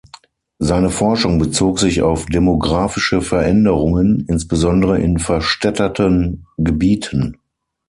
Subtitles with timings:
[0.57, 7.37] Seine Forschung bezog sich auf demographische Veränderungen, insbesondere in verstädterten Gebieten.